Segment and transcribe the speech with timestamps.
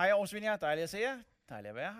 [0.00, 1.16] Hej Aarhus Vinjer, dejligt at se jer.
[1.48, 1.94] Dejligt at være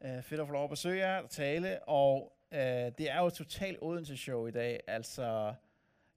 [0.00, 0.18] her.
[0.18, 1.82] Uh, fedt at få lov at besøge jer og tale.
[1.82, 4.80] Og uh, det er jo et totalt Odense-show i dag.
[4.86, 5.54] Altså,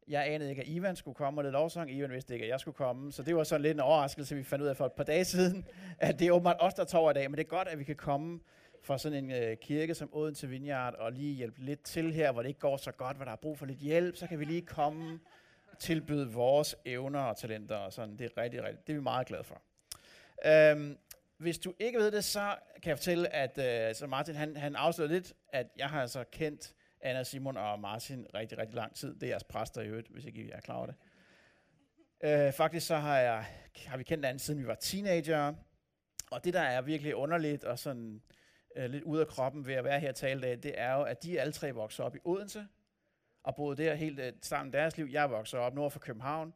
[0.08, 1.92] jeg anede ikke, at Ivan skulle komme og lidt lovsang.
[1.92, 3.12] Ivan vidste ikke, at jeg skulle komme.
[3.12, 5.26] Så det var sådan lidt en overraskelse, vi fandt ud af for et par dage
[5.26, 5.68] siden,
[6.00, 7.32] at det er åbenbart os, der tager i dag.
[7.32, 8.40] Men det er godt, at vi kan komme
[8.84, 12.42] fra sådan en øh, kirke som Odense Vineyard og lige hjælpe lidt til her, hvor
[12.42, 14.16] det ikke går så godt, hvor der er brug for lidt hjælp.
[14.16, 15.20] Så kan vi lige komme
[15.72, 18.18] og tilbyde vores evner og talenter og sådan.
[18.18, 19.62] Det er rigtig, rigtig, det er vi meget glade for.
[20.46, 20.98] Øhm,
[21.38, 24.76] hvis du ikke ved det, så kan jeg fortælle, at øh, så Martin han, han
[24.76, 29.16] afslører lidt, at jeg har altså kendt Anna, Simon og Martin rigtig, rigtig lang tid.
[29.16, 30.96] Det er jeres præster i øvrigt, hvis ikke I er klar over det.
[32.24, 33.46] Øh, faktisk så har, jeg,
[33.86, 35.54] har vi kendt hinanden, siden vi var teenager.
[36.32, 38.22] Og det, der er virkelig underligt og sådan
[38.76, 41.04] øh, lidt ud af kroppen ved at være her og tale dag, det er jo,
[41.04, 42.68] at de alle tre vokser op i Odense,
[43.44, 45.08] og boede der helt uh, starten af deres liv.
[45.12, 46.54] Jeg voksede op nord for København,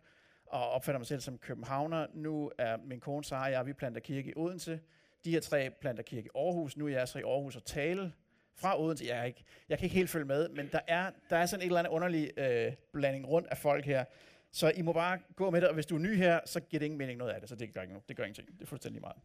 [0.51, 2.07] og opfatter mig selv som københavner.
[2.13, 4.79] Nu er min kone Sara og jeg, vi planter kirke i Odense.
[5.25, 6.77] De her tre planter kirke i Aarhus.
[6.77, 8.13] Nu er jeg så i Aarhus og tale
[8.55, 9.05] fra Odense.
[9.05, 11.61] Jeg, er ikke, jeg kan ikke helt følge med, men der er, der er sådan
[11.61, 14.05] en eller anden underlig øh, blanding rundt af folk her.
[14.51, 16.79] Så I må bare gå med det, og hvis du er ny her, så giver
[16.79, 18.47] det ingen mening noget af det, så det gør, ikke, det gør ingenting.
[18.47, 19.17] Det er fuldstændig meget.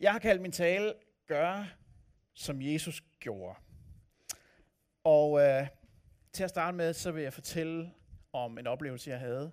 [0.00, 0.94] Jeg har kaldt min tale,
[1.26, 1.64] gør
[2.34, 3.54] som Jesus gjorde.
[5.04, 5.66] Og øh,
[6.32, 7.90] til at starte med, så vil jeg fortælle
[8.32, 9.50] om en oplevelse, jeg havde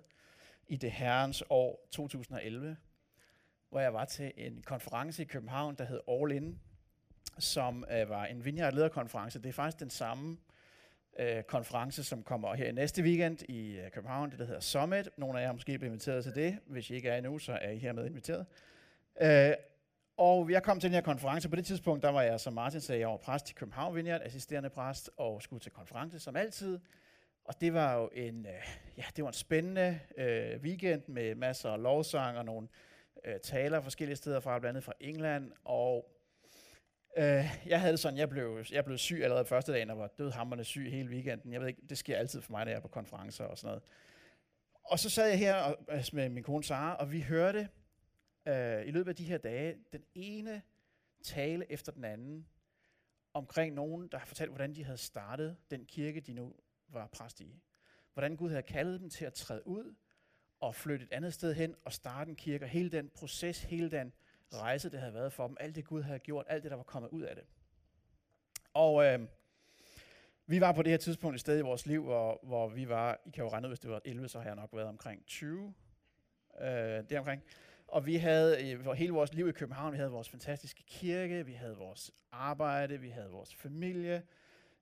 [0.68, 2.76] i det herrens år 2011,
[3.70, 6.60] hvor jeg var til en konference i København, der hed All In,
[7.38, 9.38] som øh, var en Vineyard lederkonference.
[9.38, 10.38] Det er faktisk den samme
[11.18, 15.08] øh, konference, som kommer her i næste weekend i øh, København, det der hedder Summit.
[15.16, 16.58] Nogle af jer er måske blevet inviteret til det.
[16.66, 18.46] Hvis I ikke er endnu, så er I hermed inviteret.
[19.22, 19.54] Øh,
[20.16, 21.48] og jeg kom til den her konference.
[21.48, 24.20] På det tidspunkt, der var jeg, som Martin sagde, jeg var præst i København Vineyard,
[24.24, 26.78] assisterende præst, og skulle til konference som altid.
[27.44, 28.62] Og det var jo en, øh,
[28.96, 32.68] ja, det var en spændende øh, weekend med masser af lovsang og nogle
[33.24, 35.52] øh, taler forskellige steder fra, blandt andet fra England.
[35.64, 36.12] Og
[37.16, 40.64] øh, jeg havde sådan, jeg blev, jeg blev syg allerede første dagen, og var dødhammerne
[40.64, 41.52] syg hele weekenden.
[41.52, 43.68] Jeg ved ikke, det sker altid for mig, når jeg er på konferencer og sådan
[43.68, 43.82] noget.
[44.84, 47.68] Og så sad jeg her og, altså med min kone Sara, og vi hørte
[48.48, 50.62] øh, i løbet af de her dage den ene
[51.22, 52.46] tale efter den anden
[53.34, 56.54] omkring nogen, der har fortalt, hvordan de havde startet den kirke, de nu
[56.92, 57.60] var præst i.
[58.12, 59.94] Hvordan Gud havde kaldet dem til at træde ud
[60.60, 62.64] og flytte et andet sted hen og starte en kirke.
[62.64, 64.12] Og hele den proces, hele den
[64.52, 65.56] rejse, det havde været for dem.
[65.60, 67.44] Alt det Gud havde gjort, alt det, der var kommet ud af det.
[68.74, 69.20] Og øh,
[70.46, 73.20] vi var på det her tidspunkt et sted i vores liv, hvor, hvor vi var,
[73.26, 75.26] I kan jo regne ud, hvis det var 11, så har jeg nok været omkring
[75.26, 75.74] 20.
[76.60, 76.66] Øh,
[77.10, 77.42] deromkring.
[77.86, 81.46] Og vi havde øh, for hele vores liv i København, vi havde vores fantastiske kirke,
[81.46, 84.22] vi havde vores arbejde, vi havde vores familie,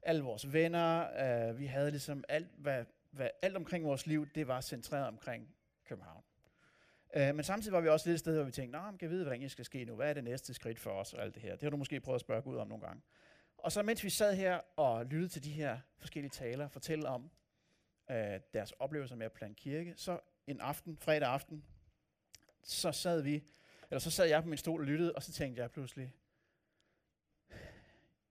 [0.02, 1.06] alle vores venner,
[1.50, 5.54] øh, vi havde ligesom alt, hvad, hvad, alt omkring vores liv, det var centreret omkring
[5.84, 6.24] København.
[7.16, 9.14] Øh, men samtidig var vi også lidt et sted, hvor vi tænkte, Nå, kan vi
[9.14, 9.94] vide, hvordan det skal ske nu?
[9.94, 11.52] Hvad er det næste skridt for os og alt det her?
[11.52, 13.02] Det har du måske prøvet at spørge Gud om nogle gange.
[13.58, 17.30] Og så mens vi sad her og lyttede til de her forskellige taler, fortælle om
[18.10, 21.64] øh, deres oplevelser med at plante kirke, så en aften, fredag aften,
[22.62, 23.44] så sad vi,
[23.90, 26.14] eller så sad jeg på min stol og lyttede, og så tænkte jeg pludselig,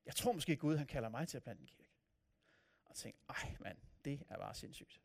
[0.10, 1.90] jeg tror måske Gud, han kalder mig til at plante en kirke.
[2.86, 5.02] Og tænkte, ej mand, det er bare sindssygt.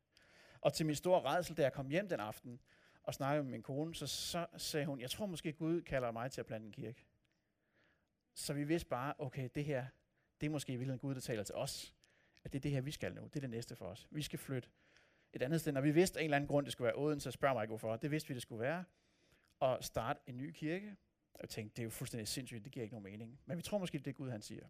[0.60, 2.60] Og til min store redsel, da jeg kom hjem den aften
[3.02, 6.30] og snakkede med min kone, så, så sagde hun, jeg tror måske Gud kalder mig
[6.32, 7.06] til at plante en kirke.
[8.34, 9.86] Så vi vidste bare, okay, det her,
[10.40, 11.94] det er måske i virkeligheden Gud, der taler til os.
[12.44, 13.22] At det er det her, vi skal nu.
[13.22, 14.08] Det er det næste for os.
[14.10, 14.68] Vi skal flytte
[15.32, 15.72] et andet sted.
[15.72, 17.62] Når vi vidste af en eller anden grund, det skulle være Odense, så spørg mig
[17.62, 17.96] ikke hvorfor.
[17.96, 18.84] Det vidste vi, det skulle være.
[19.60, 20.96] Og starte en ny kirke.
[21.40, 23.40] Jeg tænkte, det er jo fuldstændig sindssygt, det giver ikke nogen mening.
[23.46, 24.66] Men vi tror måske, det er Gud, han siger.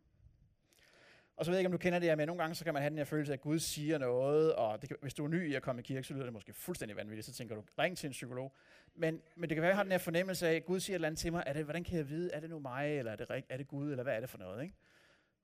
[1.36, 2.74] Og så ved jeg ikke, om du kender det her, men nogle gange så kan
[2.74, 5.24] man have den her følelse af, at Gud siger noget, og det kan, hvis du
[5.24, 7.54] er ny i at komme i kirke, så lyder det måske fuldstændig vanvittigt, så tænker
[7.54, 8.54] du, ring til en psykolog.
[8.94, 10.94] Men, men det kan være, at jeg har den her fornemmelse af, at Gud siger
[10.94, 12.98] et eller andet til mig, er det, hvordan kan jeg vide, er det nu mig,
[12.98, 14.74] eller er det, er det Gud, eller hvad er det for noget, ikke?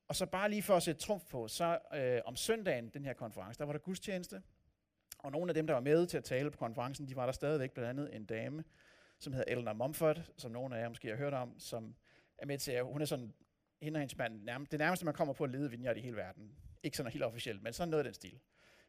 [0.08, 3.12] Og så bare lige for at sætte trumf på, så øh, om søndagen, den her
[3.12, 4.42] konference, der var der gudstjeneste,
[5.18, 7.32] og nogle af dem, der var med til at tale på konferencen, de var der
[7.32, 8.64] stadigvæk, blandt andet en dame,
[9.18, 11.94] som hedder Eleanor Mumford, som nogle af jer måske har hørt om, som
[12.38, 13.32] er med til, at hun er sådan
[13.80, 16.16] hende og hendes mand, nærmest, det nærmeste, man kommer på at lede vineyard i hele
[16.16, 16.52] verden.
[16.82, 18.40] Ikke sådan helt officielt, men sådan noget af den stil.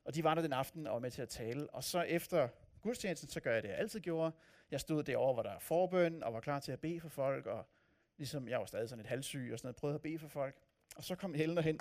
[0.04, 1.70] Og de var der den aften og var med til at tale.
[1.70, 2.48] Og så efter
[2.82, 4.32] gudstjenesten, så gør jeg det, jeg altid gjorde.
[4.72, 7.46] Jeg stod derovre, hvor der er forbøn, og var klar til at bede for folk,
[7.46, 7.70] og
[8.18, 10.56] ligesom jeg var stadig sådan et halvsyg, og sådan noget, prøvede at bede for folk.
[10.96, 11.80] Og så kom Helena hen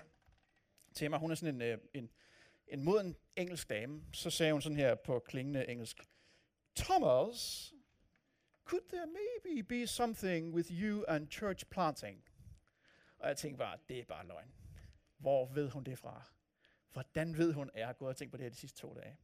[0.95, 1.19] til mig.
[1.19, 2.11] Hun er sådan en, øh, en,
[2.69, 4.03] en moden engelsk dame.
[4.13, 6.05] Så sagde hun sådan her på klingende engelsk,
[6.77, 7.73] Thomas,
[8.65, 12.25] could there maybe be something with you and church planting?
[13.21, 14.53] Og jeg tænkte bare, det er bare løgn.
[15.19, 16.23] Hvor ved hun det fra?
[16.93, 18.95] Hvordan ved hun, at jeg har gået og tænkt på det her de sidste to
[18.95, 19.17] dage?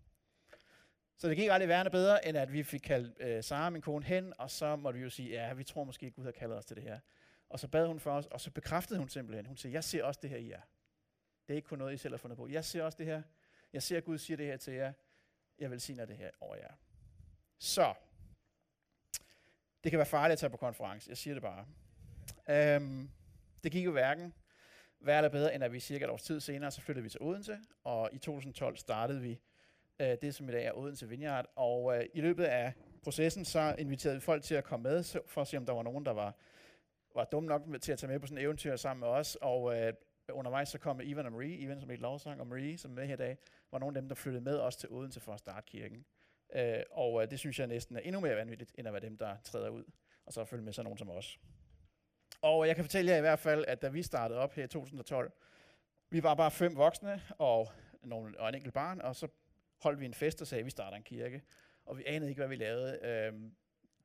[1.17, 4.05] Så det gik aldrig værende bedre, end at vi fik kaldt øh, Sara, min kone,
[4.05, 6.65] hen, og så måtte vi jo sige, ja, vi tror måske, Gud har kaldet os
[6.67, 7.01] til det her.
[7.49, 9.47] Og så bad hun for os, og så bekræftede hun simpelthen.
[9.47, 10.61] Hun sagde, jeg ser også det her i jer.
[11.47, 12.49] Det er ikke kun noget, I selv har fundet på.
[12.49, 13.23] Jeg ser også det her.
[13.73, 14.93] Jeg ser, at Gud siger det her til jer.
[15.59, 16.73] Jeg vil sige det her over jer.
[17.59, 17.95] Så,
[19.85, 21.09] det kan være farligt at tage på konference.
[21.09, 21.67] Jeg siger det bare.
[22.49, 23.11] Øhm,
[23.65, 24.35] det gik jo hverken
[25.01, 27.23] værre eller bedre, end at vi cirka et års tid senere, så flyttede vi til
[27.23, 29.41] Odense, og i 2012 startede vi
[30.01, 32.73] øh, det, som i dag er Odense Vineyard, og øh, i løbet af
[33.03, 35.73] processen, så inviterede vi folk til at komme med, så, for at se, om der
[35.73, 36.35] var nogen, der var,
[37.15, 39.77] var dumme nok til at tage med på sådan et eventyr sammen med os, og
[39.79, 39.93] øh,
[40.33, 43.07] undervejs så kom Ivan og Marie, Ivan som et lovsang, og Marie, som er med
[43.07, 43.39] her i dag,
[43.73, 46.05] var nogle af dem, der flyttede med os til Odense for at starte kirken.
[46.55, 49.19] Øh, og øh, det synes jeg næsten er endnu mere vanvittigt, end at være dem,
[49.19, 49.85] der træder ud,
[50.27, 51.39] og så følge med sådan nogen som os.
[52.43, 54.69] Og jeg kan fortælle jer i hvert fald, at da vi startede op her i
[54.69, 55.33] 2012,
[56.11, 57.69] vi var bare fem voksne og,
[58.03, 59.29] nogle, og en enkelt barn, og så
[59.83, 61.43] holdt vi en fest og sagde, at vi starter en kirke.
[61.87, 62.99] Og vi anede ikke, hvad vi lavede.
[63.03, 63.53] Øhm,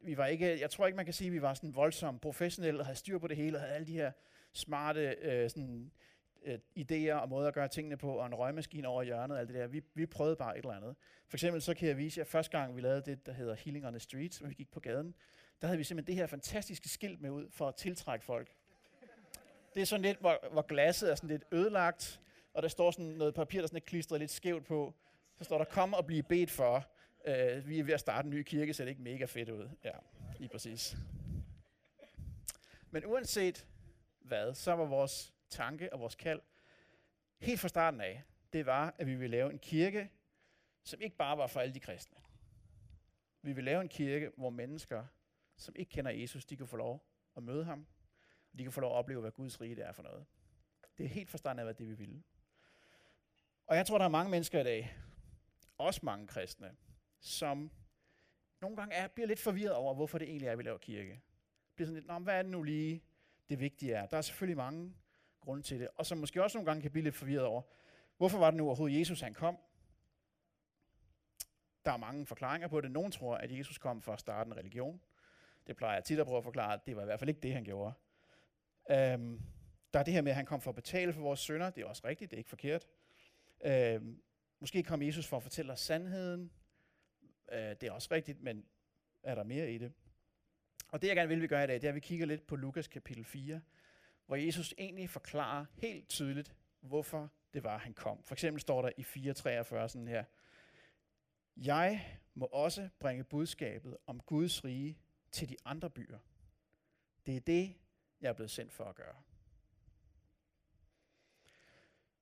[0.01, 2.79] vi var ikke, jeg tror ikke, man kan sige, at vi var sådan voldsomt professionelle
[2.79, 4.11] og havde styr på det hele, og havde alle de her
[4.53, 5.91] smarte øh, sådan,
[6.43, 9.49] øh, idéer og måder at gøre tingene på, og en røgmaskine over hjørnet og alt
[9.49, 9.67] det der.
[9.67, 10.95] Vi, vi prøvede bare et eller andet.
[11.27, 13.87] For eksempel så kan jeg vise jer, første gang vi lavede det, der hedder Healing
[13.87, 15.15] on the Streets, hvor vi gik på gaden,
[15.61, 18.55] der havde vi simpelthen det her fantastiske skilt med ud for at tiltrække folk.
[19.73, 22.21] Det er sådan lidt, hvor, hvor glasset er sådan lidt ødelagt,
[22.53, 24.93] og der står sådan noget papir, der sådan er klistret lidt skævt på.
[25.37, 26.85] Så står der, kom og blive bedt for.
[27.27, 29.69] Uh, vi er ved at starte en ny kirke, så det ikke mega fedt ud.
[29.83, 29.91] Ja,
[30.39, 30.95] lige præcis.
[32.91, 33.67] Men uanset
[34.21, 36.41] hvad, så var vores tanke og vores kald
[37.39, 38.23] helt fra starten af,
[38.53, 40.09] det var, at vi ville lave en kirke,
[40.83, 42.17] som ikke bare var for alle de kristne.
[43.41, 45.05] Vi ville lave en kirke, hvor mennesker
[45.61, 47.05] som ikke kender Jesus, de kan få lov
[47.37, 47.87] at møde ham.
[48.51, 50.25] Og de kan få lov at opleve, hvad Guds rige det er for noget.
[50.97, 52.23] Det er helt forstandet, hvad det vi vil.
[53.67, 54.97] Og jeg tror, der er mange mennesker i dag,
[55.77, 56.75] også mange kristne,
[57.19, 57.71] som
[58.61, 61.21] nogle gange er, bliver lidt forvirret over, hvorfor det egentlig er, at vi laver kirke.
[61.75, 63.03] Bliver sådan lidt, Nå, hvad er det nu lige,
[63.49, 64.05] det vigtige er?
[64.05, 64.95] Der er selvfølgelig mange
[65.39, 65.87] grunde til det.
[65.95, 67.61] Og som måske også nogle gange kan blive lidt forvirret over,
[68.17, 69.57] hvorfor var det nu overhovedet Jesus, han kom?
[71.85, 72.91] Der er mange forklaringer på det.
[72.91, 75.01] Nogle tror, at Jesus kom for at starte en religion.
[75.67, 77.53] Det plejer jeg tit at prøve at forklare, det var i hvert fald ikke det,
[77.53, 77.93] han gjorde.
[78.91, 79.41] Øhm,
[79.93, 81.69] der er det her med, at han kom for at betale for vores sønder.
[81.69, 82.87] Det er også rigtigt, det er ikke forkert.
[83.65, 84.21] Øhm,
[84.59, 86.51] måske kom Jesus for at fortælle os sandheden.
[87.51, 88.65] Øh, det er også rigtigt, men
[89.23, 89.93] er der mere i det?
[90.87, 92.47] Og det, jeg gerne vil, vi gøre i dag, det er, at vi kigger lidt
[92.47, 93.61] på Lukas kapitel 4,
[94.25, 98.23] hvor Jesus egentlig forklarer helt tydeligt, hvorfor det var, han kom.
[98.23, 100.23] For eksempel står der i 4.43 sådan her,
[101.57, 104.97] Jeg må også bringe budskabet om Guds rige
[105.31, 106.19] til de andre byer.
[107.25, 107.75] Det er det,
[108.21, 109.15] jeg er blevet sendt for at gøre.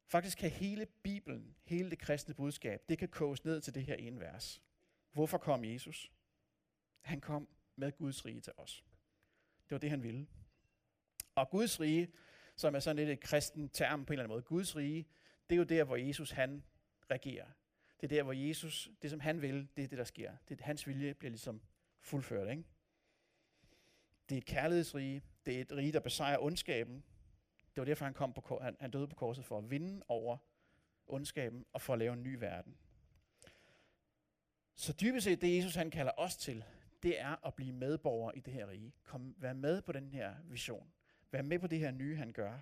[0.05, 3.95] Faktisk kan hele Bibelen, hele det kristne budskab, det kan koges ned til det her
[3.95, 4.61] ene vers.
[5.11, 6.11] Hvorfor kom Jesus?
[7.01, 8.85] Han kom med Guds rige til os.
[9.63, 10.27] Det var det, han ville.
[11.35, 12.13] Og Guds rige,
[12.55, 15.07] som er sådan lidt et kristen term på en eller anden måde, Guds rige,
[15.49, 16.63] det er jo der, hvor Jesus han
[17.11, 17.47] regerer.
[18.01, 20.35] Det er der, hvor Jesus, det som han vil, det er det, der sker.
[20.49, 21.61] Det, hans vilje bliver ligesom
[21.99, 22.49] fuldført.
[22.49, 22.63] Ikke?
[24.29, 25.21] Det er et kærlighedsrige.
[25.45, 27.03] Det er et rige, der besejrer ondskaben.
[27.75, 30.37] Det var derfor, han, kom på, han, han døde på korset for at vinde over
[31.07, 32.77] ondskaben og for at lave en ny verden.
[34.75, 36.63] Så dybest set det, Jesus han kalder os til,
[37.03, 38.93] det er at blive medborgere i det her rige.
[39.03, 40.93] Kom, vær med på den her vision.
[41.31, 42.59] Vær med på det her nye, han gør.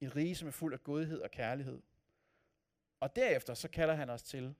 [0.00, 1.82] Et rige, som er fuld af godhed og kærlighed.
[3.00, 4.54] Og derefter så kalder han os til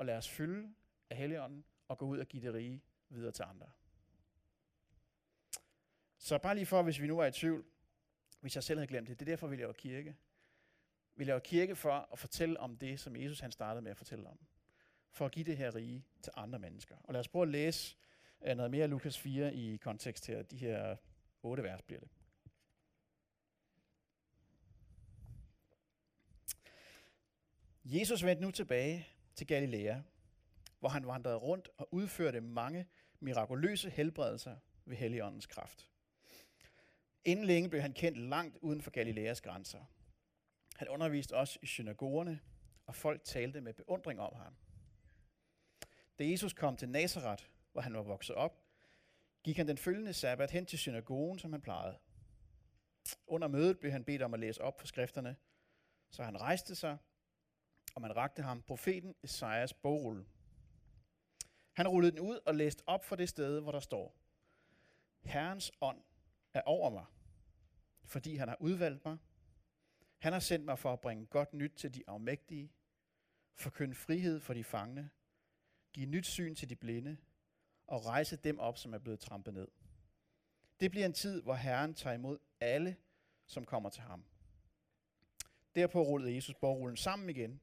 [0.00, 0.74] at lade os fylde
[1.10, 3.70] af Helligånden og gå ud og give det rige videre til andre.
[6.24, 7.64] Så bare lige for, hvis vi nu er i tvivl,
[8.40, 10.16] hvis jeg selv havde glemt det, det er derfor, vi laver kirke.
[11.16, 14.28] Vi laver kirke for at fortælle om det, som Jesus han startede med at fortælle
[14.28, 14.38] om.
[15.10, 16.96] For at give det her rige til andre mennesker.
[16.96, 17.96] Og lad os prøve at læse
[18.44, 20.42] øh, noget mere af Lukas 4 i kontekst her.
[20.42, 20.96] De her
[21.42, 22.08] otte vers bliver det.
[27.84, 30.00] Jesus vendte nu tilbage til Galilea,
[30.78, 32.86] hvor han vandrede rundt og udførte mange
[33.20, 35.88] mirakuløse helbredelser ved Helligåndens kraft.
[37.24, 39.84] Inden længe blev han kendt langt uden for Galileas grænser.
[40.76, 42.40] Han underviste også i synagogerne,
[42.86, 44.56] og folk talte med beundring om ham.
[46.18, 48.64] Da Jesus kom til Nazareth, hvor han var vokset op,
[49.42, 51.98] gik han den følgende sabbat hen til synagogen, som han plejede.
[53.26, 55.36] Under mødet blev han bedt om at læse op for skrifterne,
[56.10, 56.98] så han rejste sig,
[57.94, 60.26] og man rakte ham profeten Esajas bogrulle.
[61.72, 64.16] Han rullede den ud og læste op for det sted, hvor der står,
[65.22, 66.02] Herrens ånd
[66.54, 67.04] er over mig,
[68.04, 69.18] fordi han har udvalgt mig.
[70.18, 72.72] Han har sendt mig for at bringe godt nyt til de afmægtige,
[73.54, 75.10] forkynde frihed for de fangne,
[75.92, 77.16] give nyt syn til de blinde,
[77.86, 79.68] og rejse dem op, som er blevet trampet ned.
[80.80, 82.96] Det bliver en tid, hvor Herren tager imod alle,
[83.46, 84.24] som kommer til ham.
[85.74, 87.60] Derpå rullede Jesus borgrullen sammen igen,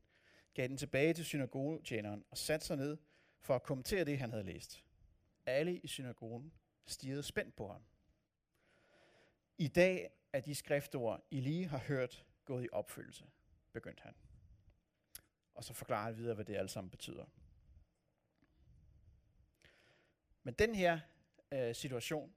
[0.54, 2.98] gav den tilbage til synagogetjeneren og satte sig ned
[3.40, 4.84] for at kommentere det, han havde læst.
[5.46, 6.54] Alle i synagogen
[6.86, 7.82] stirrede spændt på ham.
[9.58, 13.26] I dag er de skriftord, I lige har hørt, gået i opfyldelse,
[13.74, 14.14] begyndte han.
[15.56, 17.26] Og så forklarer han videre, hvad det alt sammen betyder.
[20.44, 21.00] Men den her
[21.52, 22.34] øh, situation,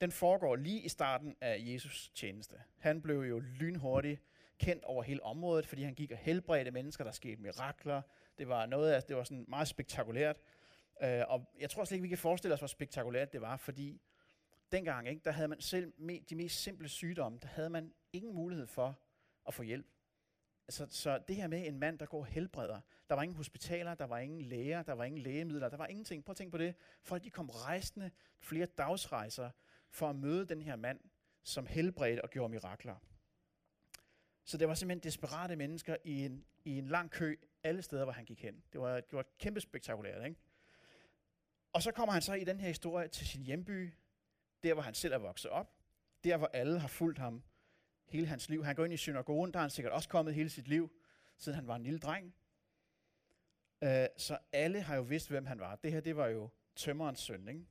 [0.00, 2.62] den foregår lige i starten af Jesus tjeneste.
[2.78, 4.22] Han blev jo lynhurtigt
[4.58, 8.02] kendt over hele området, fordi han gik og helbredte mennesker, der skete mirakler.
[8.38, 10.36] Det var noget af, det var sådan meget spektakulært.
[11.02, 14.00] Øh, og jeg tror slet ikke, vi kan forestille os, hvor spektakulært det var, fordi
[14.72, 18.34] dengang, ikke, der havde man selv med de mest simple sygdomme, der havde man ingen
[18.34, 18.98] mulighed for
[19.46, 19.86] at få hjælp.
[20.68, 22.80] Altså, så det her med en mand, der går helbreder.
[23.08, 26.24] Der var ingen hospitaler, der var ingen læger, der var ingen lægemidler, der var ingenting.
[26.24, 26.74] Prøv at tænke på det.
[27.02, 28.10] Folk de kom rejsende
[28.40, 29.50] flere dagsrejser
[29.90, 31.00] for at møde den her mand,
[31.42, 32.96] som helbredte og gjorde mirakler.
[34.44, 38.12] Så det var simpelthen desperate mennesker i en, i en lang kø alle steder, hvor
[38.12, 38.62] han gik hen.
[38.72, 40.40] Det var, det var kæmpe spektakulært, ikke?
[41.72, 43.94] Og så kommer han så i den her historie til sin hjemby,
[44.62, 45.74] der hvor han selv er vokset op,
[46.24, 47.42] der hvor alle har fulgt ham
[48.06, 48.64] hele hans liv.
[48.64, 50.90] Han går ind i synagogen, der er han sikkert også kommet hele sit liv,
[51.36, 52.34] siden han var en lille dreng.
[53.82, 55.76] Uh, så alle har jo vidst, hvem han var.
[55.76, 57.66] Det her, det var jo tømmerens søn, ikke?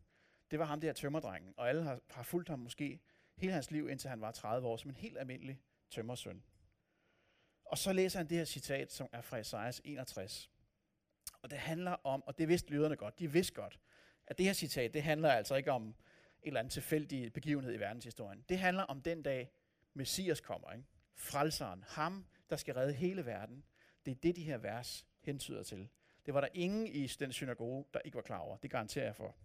[0.52, 3.00] Det var ham der tømmerdrengen, og alle har, har fulgt ham måske
[3.38, 6.44] hele hans liv, indtil han var 30 år, som en helt almindelig tømmersøn.
[7.66, 10.52] Og så læser han det her citat, som er fra Esajas 61.
[11.42, 13.80] Og det handler om, og det vidste lyderne godt, de vidste godt,
[14.28, 15.96] at det her citat, det handler altså ikke om
[16.44, 18.46] eller anden tilfældig begivenhed i verdenshistorien.
[18.50, 19.52] Det handler om den dag,
[19.94, 20.86] Messias kommer, ikke?
[21.18, 23.64] frelseren, ham, der skal redde hele verden.
[24.06, 25.90] Det er det, de her vers hentyder til.
[26.26, 28.58] Det var der ingen i den synagoge, der ikke var klar over.
[28.58, 29.36] Det garanterer jeg for.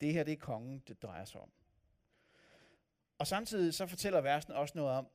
[0.00, 1.52] Det her, det er kongen, det drejer sig om.
[3.18, 5.08] Og samtidig så fortæller versen også noget om,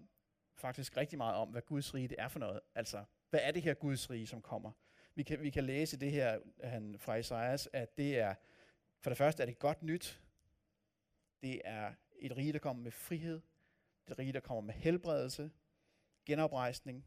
[0.56, 2.60] faktisk rigtig meget om, hvad Guds rige det er for noget.
[2.76, 4.72] Altså, hvad er det her Guds rige, som kommer?
[5.16, 8.36] Vi kan, vi kan læse det her han, fra Isaias, at det er,
[9.00, 10.22] for det første er det godt nyt.
[11.46, 13.34] Det er et rige, der kommer med frihed.
[14.06, 15.52] Det er et rige, der kommer med helbredelse,
[16.26, 17.06] genoprejsning.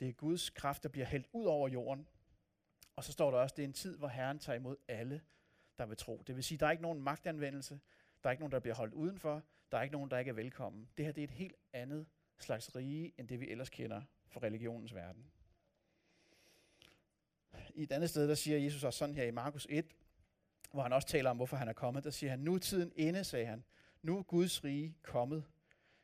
[0.00, 2.08] Det er Guds kraft, der bliver hældt ud over jorden.
[2.96, 5.22] Og så står der også, det er en tid, hvor Herren tager imod alle,
[5.78, 6.22] der vil tro.
[6.26, 7.80] Det vil sige, der er ikke nogen magtanvendelse.
[8.22, 9.42] Der er ikke nogen, der bliver holdt udenfor.
[9.72, 10.88] Der er ikke nogen, der ikke er velkommen.
[10.96, 12.06] Det her det er et helt andet
[12.38, 15.30] slags rige, end det vi ellers kender fra religionens verden.
[17.74, 19.86] I et andet sted, der siger Jesus også sådan her i Markus 1,
[20.72, 22.92] hvor han også taler om, hvorfor han er kommet, der siger han, nu er tiden
[22.96, 23.64] inde, sagde han.
[24.02, 25.44] Nu er Guds rige kommet.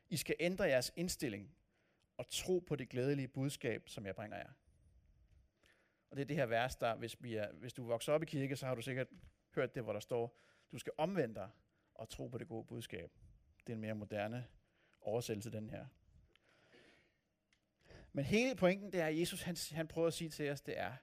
[0.09, 1.55] I skal ændre jeres indstilling
[2.17, 4.51] og tro på det glædelige budskab, som jeg bringer jer.
[6.09, 8.25] Og det er det her vers, der, hvis, vi er, hvis du vokser op i
[8.25, 9.07] kirke, så har du sikkert
[9.55, 10.39] hørt det, hvor der står,
[10.71, 11.49] du skal omvende dig
[11.93, 13.11] og tro på det gode budskab.
[13.67, 14.47] Det er en mere moderne
[15.01, 15.85] oversættelse, den her.
[18.13, 20.79] Men hele pointen, det er, at Jesus han, han prøver at sige til os, det
[20.79, 20.93] er,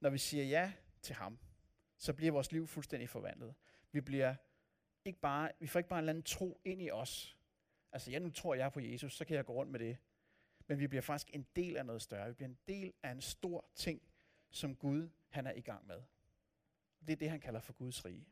[0.00, 0.72] når vi siger ja
[1.02, 1.38] til ham,
[1.98, 3.54] så bliver vores liv fuldstændig forvandlet.
[3.92, 4.34] Vi bliver
[5.04, 7.38] ikke bare, vi får ikke bare en eller anden tro ind i os.
[7.92, 9.96] Altså, ja, nu tror jeg på Jesus, så kan jeg gå rundt med det.
[10.66, 12.28] Men vi bliver faktisk en del af noget større.
[12.28, 14.02] Vi bliver en del af en stor ting,
[14.50, 16.02] som Gud han er i gang med.
[17.06, 18.26] Det er det, han kalder for Guds rige.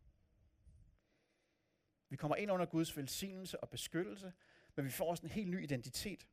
[2.09, 4.33] Vi kommer ind under Guds velsignelse og beskyttelse,
[4.75, 6.27] men vi får også en helt ny identitet.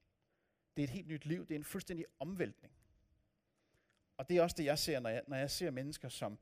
[0.75, 1.46] Det er et helt nyt liv.
[1.46, 2.74] Det er en fuldstændig omvæltning.
[4.18, 6.40] Og det er også det, jeg ser, når jeg, når jeg ser mennesker, som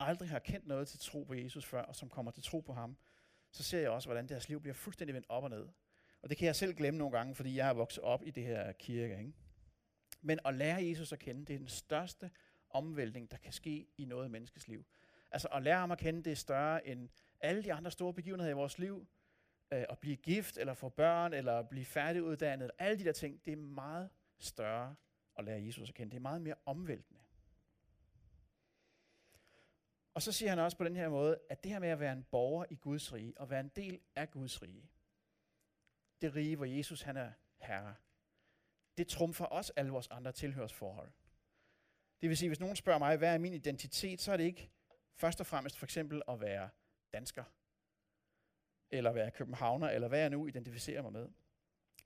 [0.00, 2.72] aldrig har kendt noget til tro på Jesus før, og som kommer til tro på
[2.72, 2.96] ham,
[3.50, 5.68] så ser jeg også, hvordan deres liv bliver fuldstændig vendt op og ned.
[6.22, 8.42] Og det kan jeg selv glemme nogle gange, fordi jeg er vokset op i det
[8.42, 9.18] her kirke.
[9.18, 9.32] Ikke?
[10.22, 12.30] Men at lære Jesus at kende, det er den største
[12.70, 14.86] omvæltning, der kan ske i noget menneskes liv.
[15.30, 17.08] Altså at lære ham at kende, det er større end
[17.40, 19.06] alle de andre store begivenheder i vores liv.
[19.72, 23.52] Øh, at blive gift, eller få børn, eller blive færdiguddannet, alle de der ting, det
[23.52, 24.94] er meget større
[25.38, 26.10] at lære Jesus at kende.
[26.10, 27.20] Det er meget mere omvæltende.
[30.14, 32.12] Og så siger han også på den her måde, at det her med at være
[32.12, 34.90] en borger i Guds rige, og være en del af Guds rige,
[36.22, 37.94] det rige, hvor Jesus han er herre,
[38.96, 41.12] det trumfer også alle vores andre tilhørsforhold.
[42.22, 44.70] Det vil sige, hvis nogen spørger mig, hvad er min identitet, så er det ikke
[45.14, 46.70] først og fremmest for eksempel at være
[47.12, 47.44] dansker,
[48.90, 51.28] eller være københavner, eller hvad jeg nu identificerer mig med.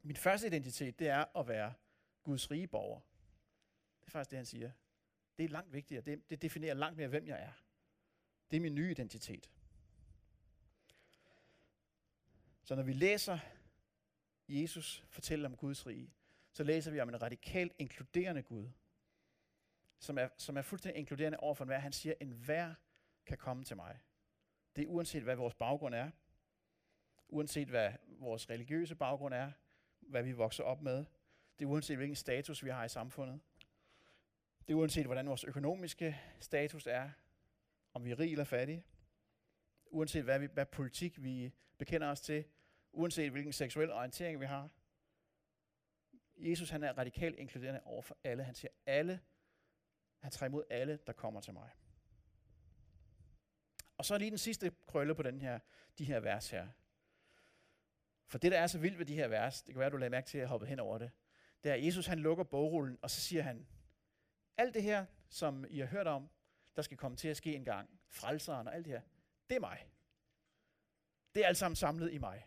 [0.03, 1.75] Min første identitet, det er at være
[2.23, 3.01] Guds rige borger.
[4.01, 4.71] Det er faktisk det, han siger.
[5.39, 6.03] Det er langt vigtigere.
[6.03, 7.53] Det, det definerer langt mere, hvem jeg er.
[8.51, 9.51] Det er min nye identitet.
[12.63, 13.39] Så når vi læser
[14.49, 16.13] Jesus fortælle om Guds rige,
[16.53, 18.69] så læser vi om en radikalt inkluderende Gud,
[19.99, 21.79] som er, som er fuldstændig inkluderende overfor enhver.
[21.79, 22.75] Han siger, enhver
[23.27, 24.01] kan komme til mig.
[24.77, 26.11] Det er uanset, hvad vores baggrund er,
[27.29, 29.53] uanset hvad vores religiøse baggrund er,
[30.01, 31.05] hvad vi vokser op med.
[31.59, 33.41] Det er uanset, hvilken status vi har i samfundet.
[34.69, 37.11] Det er uanset, hvordan vores økonomiske status er,
[37.95, 38.85] om vi er rige eller fattige.
[39.87, 42.45] Uanset hvad, vi, hvad politik vi bekender os til.
[42.93, 44.71] Uanset hvilken seksuel orientering vi har.
[46.37, 48.45] Jesus han er radikalt inkluderende over for alle.
[48.45, 49.21] Han siger, alle,
[50.19, 51.71] han tager imod alle, der kommer til mig.
[53.97, 55.59] Og så lige den sidste krølle på den her,
[55.99, 56.69] de her vers her.
[58.27, 60.11] For det, der er så vildt ved de her vers, det kan være, du lader
[60.11, 61.11] mærke til, at jeg hoppede hen over det,
[61.65, 63.67] det er, at Jesus han lukker bogrullen, og så siger han,
[64.57, 66.31] alt det her, som I har hørt om,
[66.77, 69.01] der skal komme til at ske en gang, frelseren og alt det her,
[69.51, 69.87] det er mig.
[71.35, 72.47] Det er alt sammen samlet i mig.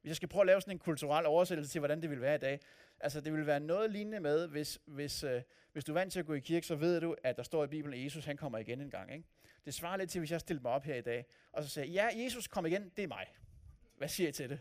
[0.00, 2.34] Hvis jeg skal prøve at lave sådan en kulturel oversættelse til, hvordan det vil være
[2.34, 2.60] i dag,
[3.00, 6.20] altså det vil være noget lignende med, hvis, hvis, øh, hvis du er vant til
[6.20, 8.36] at gå i kirke, så ved du, at der står i Bibelen, at Jesus han
[8.36, 9.12] kommer igen en gang.
[9.12, 9.24] Ikke?
[9.64, 11.84] Det svarer lidt til, hvis jeg stiller mig op her i dag, og så siger,
[11.84, 13.26] ja, Jesus kom igen, det er mig.
[13.96, 14.60] Hvad siger I til det?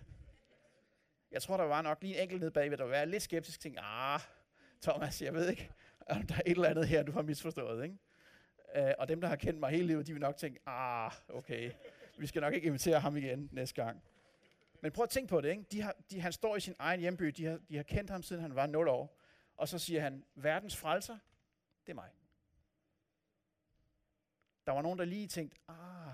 [1.31, 3.81] Jeg tror, der var nok lige en enkelt nede bagved, der var lidt skeptisk, tænkte,
[3.83, 4.19] ah,
[4.81, 5.71] Thomas, jeg ved ikke,
[6.09, 7.83] om der er et eller andet her, du har misforstået.
[7.83, 7.97] Ikke?
[8.77, 11.71] Uh, og dem, der har kendt mig hele livet, de vil nok tænke, ah, okay,
[12.17, 14.03] vi skal nok ikke invitere ham igen næste gang.
[14.81, 15.49] Men prøv at tænke på det.
[15.49, 15.63] Ikke?
[15.71, 18.23] De har, de, han står i sin egen hjemby, de har, de har kendt ham,
[18.23, 19.17] siden han var 0 år.
[19.55, 21.17] Og så siger han, verdens frelser,
[21.85, 22.09] det er mig.
[24.65, 26.13] Der var nogen, der lige tænkte, ah,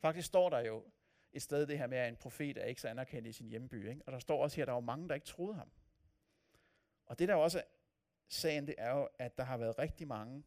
[0.00, 0.84] faktisk står der jo
[1.32, 3.88] et sted det her med, at en profet er ikke så anerkendt i sin hjemby.
[3.88, 4.02] Ikke?
[4.06, 5.70] Og der står også her, at der var mange, der ikke troede ham.
[7.06, 7.62] Og det der også er
[8.28, 10.44] sagen, det er jo, at der har været rigtig mange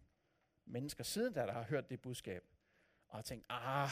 [0.66, 2.44] mennesker siden der, der har hørt det budskab,
[3.08, 3.90] og har tænkt, ah,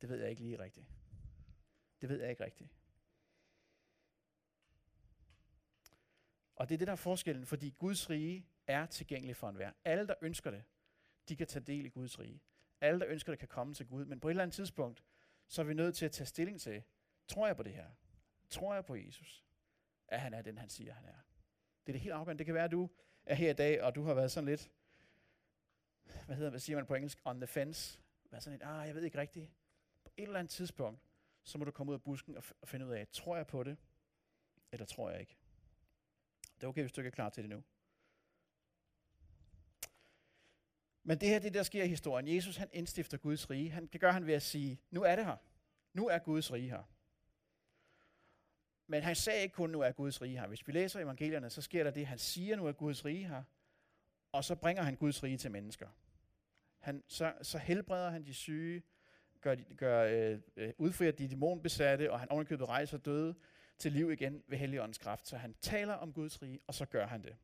[0.00, 0.86] det ved jeg ikke lige rigtigt.
[2.00, 2.70] Det ved jeg ikke rigtigt.
[6.56, 9.72] Og det er det, der er forskellen, fordi Guds rige er tilgængelig for enhver.
[9.84, 10.64] Alle, der ønsker det,
[11.28, 12.42] de kan tage del i Guds rige.
[12.80, 14.04] Alle, der ønsker det, kan komme til Gud.
[14.04, 15.04] Men på et eller andet tidspunkt,
[15.48, 16.82] så er vi nødt til at tage stilling til,
[17.28, 17.90] tror jeg på det her?
[18.50, 19.44] Tror jeg på Jesus?
[20.08, 21.18] At han er den, han siger, han er.
[21.86, 22.38] Det er det helt afgørende.
[22.38, 22.88] Det kan være, at du
[23.26, 24.70] er her i dag, og du har været sådan lidt,
[26.26, 28.00] hvad hedder, hvad siger man på engelsk, on the fence.
[28.30, 29.50] Været sådan et, ah, jeg ved ikke rigtigt.
[30.04, 31.00] På et eller andet tidspunkt,
[31.42, 33.62] så må du komme ud af busken og, og finde ud af, tror jeg på
[33.62, 33.76] det,
[34.72, 35.36] eller tror jeg ikke.
[36.54, 37.62] Det er okay, hvis du ikke er klar til det nu.
[41.02, 42.28] Men det her, det der sker i historien.
[42.28, 43.70] Jesus, han indstifter Guds rige.
[43.70, 45.36] Han, det gør han ved at sige, nu er det her.
[45.92, 46.82] Nu er Guds rige her.
[48.86, 50.46] Men han sagde ikke kun, nu er Guds rige her.
[50.46, 53.42] Hvis vi læser evangelierne, så sker der det, han siger, nu er Guds rige her.
[54.32, 55.88] Og så bringer han Guds rige til mennesker.
[56.78, 58.82] Han, så, så helbreder han de syge,
[59.40, 63.34] gør, gør, øh, øh, udfrier de dæmonbesatte, og han ovenikøbet rejser døde
[63.78, 65.28] til liv igen ved Helligåndens kraft.
[65.28, 67.36] Så han taler om Guds rige, og så gør han det.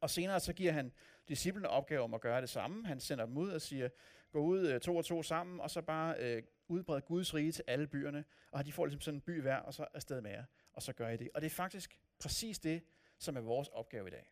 [0.00, 0.92] Og senere så giver han
[1.28, 2.86] disciplene opgave om at gøre det samme.
[2.86, 3.88] Han sender dem ud og siger,
[4.32, 7.64] gå ud øh, to og to sammen, og så bare øh, udbrede Guds rige til
[7.66, 8.24] alle byerne.
[8.50, 10.92] Og de får ligesom sådan en by hver, og så afsted med jer, og så
[10.92, 11.30] gør I det.
[11.34, 12.82] Og det er faktisk præcis det,
[13.18, 14.30] som er vores opgave i dag.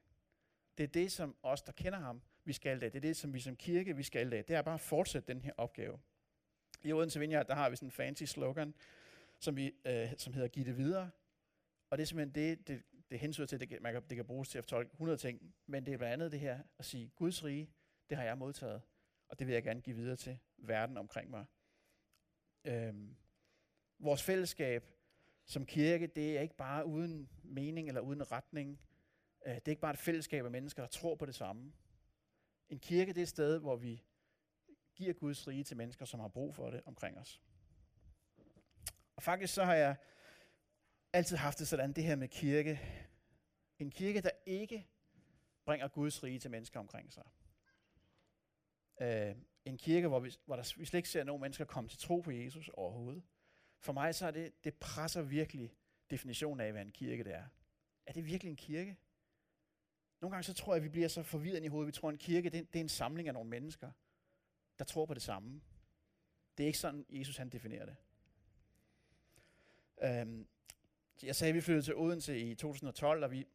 [0.78, 2.92] Det er det, som os, der kender ham, vi skal det.
[2.92, 4.48] Det er det, som vi som kirke, vi skal det.
[4.48, 5.98] Det er bare at fortsætte den her opgave.
[6.82, 8.74] I Odense Vineyard, der har vi sådan en fancy slogan,
[9.40, 11.10] som, vi, øh, som hedder Giv det videre.
[11.90, 14.48] Og det er simpelthen det, det, det hensyder til, det, man kan, det kan bruges
[14.48, 17.44] til at fortolke 100 ting, men det er blandt andet det her at sige, Guds
[17.44, 17.70] rige,
[18.10, 18.82] det har jeg modtaget,
[19.28, 21.44] og det vil jeg gerne give videre til verden omkring mig.
[22.64, 23.16] Øhm,
[23.98, 24.84] vores fællesskab
[25.44, 28.80] som kirke, det er ikke bare uden mening eller uden retning.
[29.46, 31.72] Øh, det er ikke bare et fællesskab af mennesker, der tror på det samme.
[32.68, 34.04] En kirke, det er et sted, hvor vi
[34.94, 37.40] giver Guds rige til mennesker, som har brug for det omkring os.
[39.16, 39.96] Og faktisk så har jeg
[41.12, 42.80] altid haft det sådan, det her med kirke.
[43.78, 44.88] En kirke, der ikke
[45.64, 47.24] bringer Guds rige til mennesker omkring sig.
[49.00, 51.98] Uh, en kirke, hvor, vi, hvor der, vi slet ikke ser nogen mennesker komme til
[51.98, 53.22] tro på Jesus overhovedet.
[53.80, 55.76] For mig så er det, det presser virkelig
[56.10, 57.44] definitionen af, hvad en kirke det er.
[58.06, 58.96] Er det virkelig en kirke?
[60.26, 61.86] Nogle gange så tror jeg, at vi bliver så forvirret i hovedet.
[61.86, 63.90] Vi tror, at en kirke det, det er en samling af nogle mennesker,
[64.78, 65.60] der tror på det samme.
[66.56, 67.96] Det er ikke sådan, Jesus han definerer det.
[70.02, 70.46] Øhm,
[71.22, 73.46] jeg sagde, at vi flyttede til Odense i 2012, og vi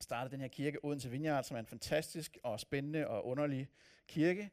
[0.00, 3.68] startede den her kirke, Odense Vineyard, som er en fantastisk og spændende og underlig
[4.06, 4.50] kirke.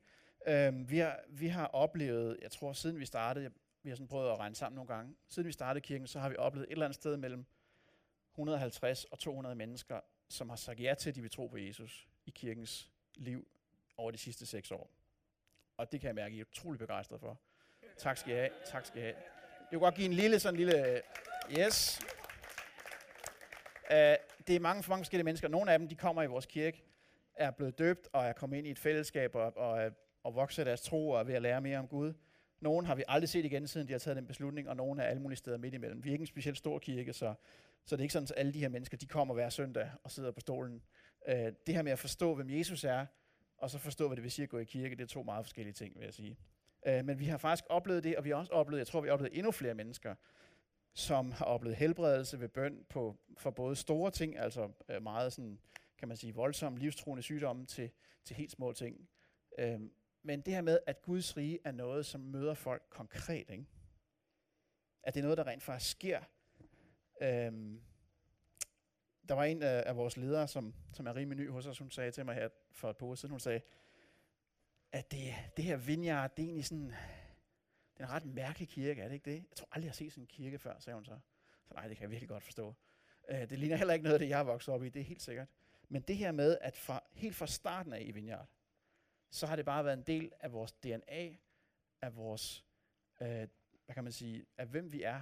[0.47, 3.51] Øhm, vi, har, vi har oplevet, jeg tror siden vi startede,
[3.83, 6.29] vi har sådan prøvet at regne sammen nogle gange, siden vi startede kirken, så har
[6.29, 7.45] vi oplevet et eller andet sted mellem
[8.31, 12.07] 150 og 200 mennesker, som har sagt ja til, at de vil tro på Jesus
[12.25, 13.47] i kirkens liv
[13.97, 14.91] over de sidste seks år.
[15.77, 17.39] Og det kan jeg mærke, at I er utrolig begejstret for.
[17.97, 18.49] Tak skal I have.
[18.65, 19.15] Tak skal I have.
[19.59, 21.01] Jeg vil godt give en lille, sådan en lille,
[21.59, 21.99] yes.
[23.91, 23.95] Uh,
[24.47, 25.47] det er mange, for mange forskellige mennesker.
[25.47, 26.83] Nogle af dem, de kommer i vores kirke
[27.35, 29.91] er blevet døbt og er kommet ind i et fællesskab og, og,
[30.23, 32.13] og vokset deres tro og er ved at lære mere om Gud.
[32.59, 35.03] Nogen har vi aldrig set igen, siden de har taget den beslutning, og nogen er
[35.03, 36.03] alle mulige steder midt imellem.
[36.03, 37.33] Vi er ikke en specielt stor kirke, så,
[37.85, 40.11] så det er ikke sådan, at alle de her mennesker de kommer hver søndag og
[40.11, 40.81] sidder på stolen.
[41.27, 43.05] Øh, det her med at forstå, hvem Jesus er,
[43.57, 45.45] og så forstå, hvad det vil sige at gå i kirke, det er to meget
[45.45, 46.37] forskellige ting, vil jeg sige.
[46.87, 49.07] Øh, men vi har faktisk oplevet det, og vi har også oplevet, jeg tror, vi
[49.07, 50.15] har oplevet endnu flere mennesker,
[50.93, 55.59] som har oplevet helbredelse ved bøn på, for både store ting, altså øh, meget sådan,
[55.99, 57.91] kan man sige, voldsomme livstruende sygdomme, til,
[58.23, 59.09] til helt små ting.
[59.59, 59.79] Øh,
[60.27, 63.65] men det her med, at Guds rige er noget, som møder folk konkret, ikke?
[65.03, 66.21] at det er noget, der rent faktisk sker.
[67.21, 67.81] Øhm,
[69.29, 71.91] der var en af, af vores ledere, som, som er rimelig ny hos os, hun
[71.91, 73.61] sagde til mig her for et par uger siden, hun sagde,
[74.91, 76.87] at det, det her vineyard, det er egentlig sådan,
[77.93, 79.35] det er en ret mærkelig kirke, er det ikke det?
[79.35, 81.19] Jeg tror aldrig, jeg har set sådan en kirke før, sagde hun så.
[81.67, 82.75] Så nej, det kan jeg virkelig godt forstå.
[83.29, 85.03] Øh, det ligner heller ikke noget af det, jeg har vokset op i, det er
[85.05, 85.47] helt sikkert.
[85.89, 88.47] Men det her med, at fra, helt fra starten af i Vineyard,
[89.29, 91.35] så har det bare været en del af vores DNA,
[92.01, 92.65] af vores,
[93.21, 93.47] øh,
[93.85, 95.21] hvad kan man sige, af hvem vi er,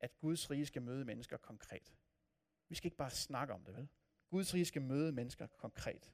[0.00, 1.94] at Guds rige skal møde mennesker konkret.
[2.68, 3.88] Vi skal ikke bare snakke om det, vel?
[4.30, 6.12] Guds rige skal møde mennesker konkret.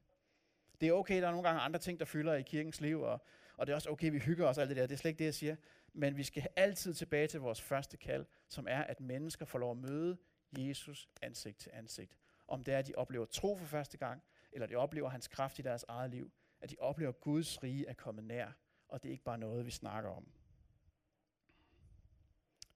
[0.80, 3.24] Det er okay, der er nogle gange andre ting, der fylder i kirkens liv, og,
[3.56, 4.86] og det er også okay, vi hygger os alt det der.
[4.86, 5.56] Det er slet ikke det, jeg siger.
[5.92, 9.70] Men vi skal altid tilbage til vores første kald, som er, at mennesker får lov
[9.70, 10.18] at møde
[10.52, 12.16] Jesus ansigt til ansigt.
[12.48, 15.58] Om det er, at de oplever tro for første gang, eller de oplever hans kraft
[15.58, 18.52] i deres eget liv, at de oplever, at Guds rige er kommet nær,
[18.88, 20.32] og det er ikke bare noget, vi snakker om.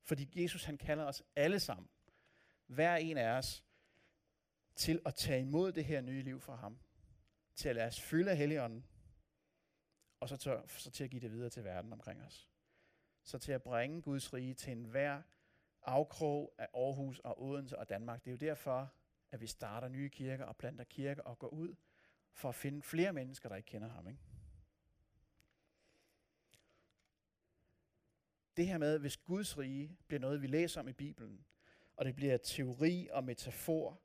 [0.03, 1.89] Fordi Jesus han kalder os alle sammen,
[2.67, 3.65] hver en af os,
[4.77, 6.79] til at tage imod det her nye liv fra ham.
[7.55, 8.87] Til at lade os fylde af Helligånden,
[10.21, 12.51] og så til, så til at give det videre til verden omkring os.
[13.23, 15.23] Så til at bringe Guds rige til enhver
[15.83, 18.25] afkrog af Aarhus og Odense og Danmark.
[18.25, 18.95] Det er jo derfor,
[19.31, 21.75] at vi starter nye kirker og planter kirker og går ud
[22.35, 24.09] for at finde flere mennesker, der ikke kender ham.
[24.09, 24.21] Ikke?
[28.57, 31.45] Det her med, hvis Guds rige bliver noget, vi læser om i Bibelen,
[31.97, 34.01] og det bliver teori og metafor,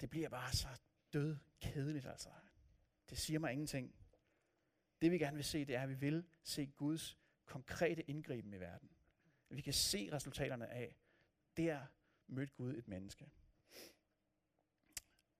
[0.00, 0.68] det bliver bare så
[1.12, 2.28] død kedeligt altså.
[3.10, 3.94] Det siger mig ingenting.
[5.02, 8.60] Det vi gerne vil se, det er, at vi vil se Guds konkrete indgriben i
[8.60, 8.90] verden.
[9.50, 10.96] Vi kan se resultaterne af,
[11.56, 11.86] der
[12.26, 13.30] mødte Gud et menneske.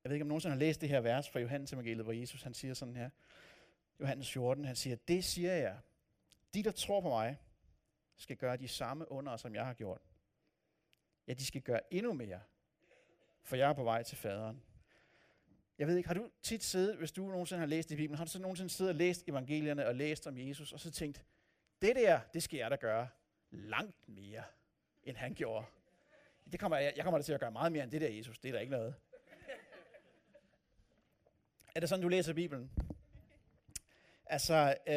[0.08, 2.42] Jeg ved ikke, om nogen har læst det her vers fra Johannes evangeliet, hvor Jesus
[2.42, 3.10] han siger sådan her.
[4.00, 5.78] Johannes 14, han siger, det siger jeg.
[6.54, 7.38] De, der tror på mig,
[8.16, 10.00] skal gøre de samme under, som jeg har gjort.
[11.26, 12.40] Ja, de skal gøre endnu mere,
[13.42, 14.62] for jeg er på vej til faderen.
[15.78, 18.24] Jeg ved ikke, har du tit siddet, hvis du nogensinde har læst i Bibelen, har
[18.24, 21.24] du så nogensinde siddet og læst evangelierne og læst om Jesus, og så tænkt,
[21.82, 23.08] det der, det skal jeg da gøre
[23.50, 24.44] langt mere,
[25.04, 25.66] end han gjorde.
[26.52, 28.38] Det kommer, jeg, jeg kommer da til at gøre meget mere end det der, Jesus.
[28.38, 28.94] Det er der ikke noget.
[31.74, 32.70] Er det sådan, du læser Bibelen?
[34.26, 34.94] Altså, øh,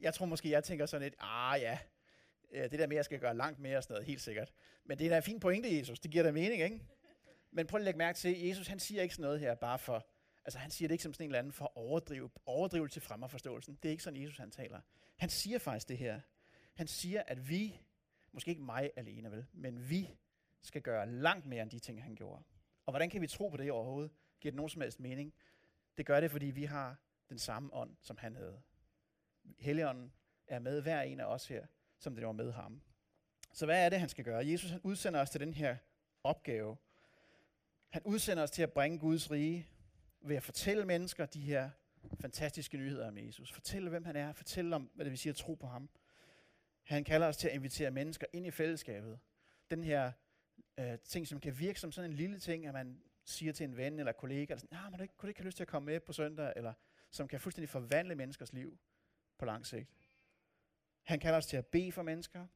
[0.00, 1.78] jeg tror måske, jeg tænker sådan lidt, ah ja,
[2.52, 4.52] øh, det der med, at jeg skal gøre langt mere og sådan noget, helt sikkert.
[4.84, 6.00] Men det er da en fin pointe, Jesus.
[6.00, 6.80] Det giver da mening, ikke?
[7.50, 10.06] Men prøv at lægge mærke til, Jesus han siger ikke sådan noget her bare for,
[10.44, 13.78] altså han siger det ikke som sådan en eller anden for overdrive, overdrivelse til fremmerforståelsen.
[13.82, 14.80] Det er ikke sådan, Jesus han taler.
[15.16, 16.20] Han siger faktisk det her.
[16.74, 17.80] Han siger, at vi,
[18.32, 20.10] måske ikke mig alene vel, men vi
[20.62, 22.42] skal gøre langt mere end de ting, han gjorde.
[22.86, 24.12] Og hvordan kan vi tro på det overhovedet?
[24.40, 25.34] Giver det nogen som helst mening?
[25.98, 26.96] Det gør det, fordi vi har
[27.28, 28.62] den samme ånd, som han havde.
[29.58, 30.12] Helligånden
[30.46, 31.66] er med hver en af os her,
[31.98, 32.82] som det var med ham.
[33.52, 34.46] Så hvad er det, han skal gøre?
[34.46, 35.76] Jesus han udsender os til den her
[36.24, 36.76] opgave.
[37.90, 39.68] Han udsender os til at bringe Guds rige
[40.20, 41.70] ved at fortælle mennesker de her
[42.20, 43.52] fantastiske nyheder om Jesus.
[43.52, 44.32] Fortælle, hvem han er.
[44.32, 45.90] Fortælle om, hvad det vil sige at tro på ham.
[46.82, 49.18] Han kalder os til at invitere mennesker ind i fællesskabet.
[49.70, 50.12] Den her
[50.78, 53.76] øh, ting, som kan virke som sådan en lille ting, at man siger til en
[53.76, 55.68] ven eller kollega, eller sådan, nah, man ikke, kunne du ikke have lyst til at
[55.68, 56.72] komme med på søndag, eller
[57.10, 58.78] som kan fuldstændig forvandle menneskers liv
[59.38, 59.88] på lang sigt.
[61.02, 62.46] Han kalder os til at bede for mennesker,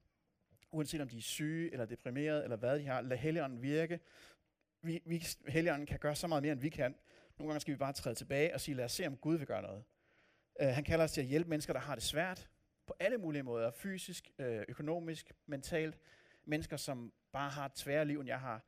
[0.71, 3.01] uanset om de er syge, eller deprimerede, eller hvad de har.
[3.01, 4.01] Lad Helligånden virke.
[4.83, 6.95] Vi, vi, Helligånden kan gøre så meget mere, end vi kan.
[7.39, 9.47] Nogle gange skal vi bare træde tilbage og sige, lad os se, om Gud vil
[9.47, 9.85] gøre noget.
[10.63, 12.49] Uh, han kalder os til at hjælpe mennesker, der har det svært,
[12.87, 13.71] på alle mulige måder.
[13.71, 15.99] Fysisk, øh, økonomisk, mentalt.
[16.45, 18.65] Mennesker, som bare har et tværere liv, end jeg har.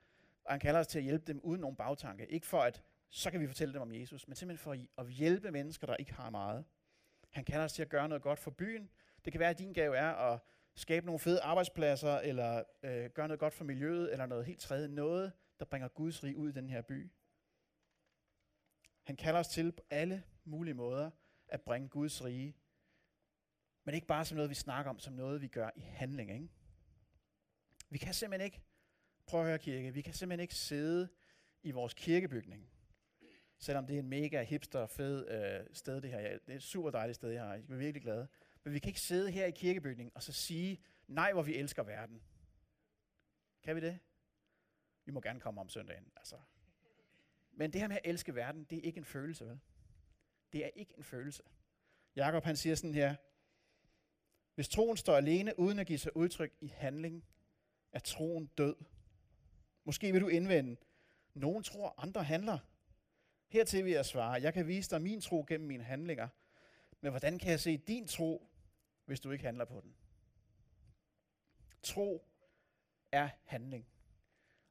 [0.51, 2.27] Og han kalder os til at hjælpe dem uden nogen bagtanke.
[2.27, 5.51] Ikke for at, så kan vi fortælle dem om Jesus, men simpelthen for at hjælpe
[5.51, 6.65] mennesker, der ikke har meget.
[7.31, 8.91] Han kalder os til at gøre noget godt for byen.
[9.25, 10.41] Det kan være, at din gave er at
[10.75, 14.89] skabe nogle fede arbejdspladser, eller øh, gøre noget godt for miljøet, eller noget helt tredje.
[14.89, 17.13] Noget, der bringer Guds rig ud i den her by.
[19.03, 21.11] Han kalder os til på alle mulige måder
[21.49, 22.57] at bringe Guds rige.
[23.85, 26.31] Men ikke bare som noget, vi snakker om, som noget, vi gør i handling.
[26.31, 26.49] Ikke?
[27.91, 28.63] Vi kan simpelthen ikke,
[29.31, 31.09] prøv at høre kirke, vi kan simpelthen ikke sidde
[31.63, 32.71] i vores kirkebygning
[33.63, 36.39] Selvom det er en mega hipster, fed øh, sted, det her.
[36.39, 37.55] Det er et super dejligt sted, jeg har.
[37.55, 38.27] Jeg er virkelig glad.
[38.65, 41.83] Men vi kan ikke sidde her i kirkebygningen og så sige, nej, hvor vi elsker
[41.83, 42.23] verden.
[43.63, 43.99] Kan vi det?
[45.05, 46.13] Vi må gerne komme om søndagen.
[46.17, 46.37] Altså.
[47.53, 49.61] Men det her med at elske verden, det er ikke en følelse, vel?
[50.53, 51.43] Det er ikke en følelse.
[52.17, 53.17] Jakob han siger sådan her,
[54.55, 57.25] hvis troen står alene uden at give sig udtryk i handling,
[57.93, 58.75] er troen død.
[59.85, 60.77] Måske vil du indvende,
[61.35, 62.59] nogen tror, andre handler.
[63.49, 66.29] Hertil vil jeg svare, jeg kan vise dig min tro gennem mine handlinger,
[67.01, 68.49] men hvordan kan jeg se din tro,
[69.05, 69.95] hvis du ikke handler på den?
[71.83, 72.27] Tro
[73.13, 73.87] er handling.